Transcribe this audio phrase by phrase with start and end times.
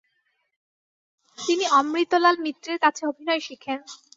[1.37, 3.79] তিনি অমৃতলাল মিত্রের কাছে অভিনয় শিখেন।